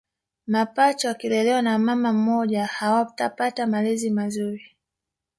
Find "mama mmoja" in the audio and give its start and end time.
1.79-2.65